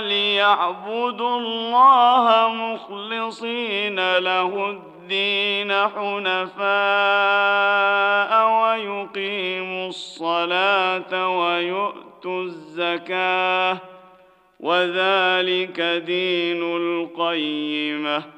ليعبدوا 0.00 1.38
الله 1.38 2.48
مخلصين 2.48 4.18
له 4.18 4.70
الدين 4.70 5.72
حنفاء 5.72 6.68
ويقيموا 8.60 9.88
الصلاة 9.88 11.38
ويؤتوا 11.38 12.42
الزكاة 12.42 13.78
وذلك 14.60 15.80
دين 16.06 16.62
القيمة. 16.76 18.37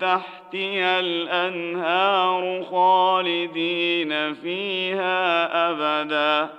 تحتها 0.00 1.00
الأنهار 1.00 2.64
خالدين 2.70 4.34
فيها 4.34 5.48
أبدا. 5.70 6.50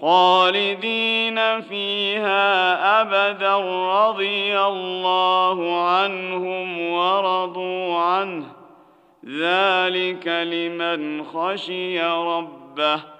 خالدين 0.00 1.60
فيها 1.60 3.02
أبدا 3.02 3.56
رضي 4.06 4.60
الله 4.60 5.88
عنهم 5.88 6.92
ورضوا 6.92 7.98
عنه. 7.98 8.46
ذلك 9.26 10.28
لمن 10.28 11.24
خشي 11.24 12.00
ربه. 12.02 13.19